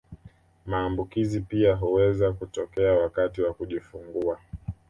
[0.65, 4.39] Maambukizi pia huweza kutokea wakati wa kujifungua